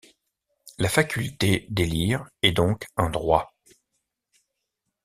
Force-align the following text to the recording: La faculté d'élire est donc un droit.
La 0.79 0.89
faculté 0.89 1.67
d'élire 1.69 2.27
est 2.41 2.53
donc 2.53 2.87
un 2.97 3.11
droit. 3.11 3.53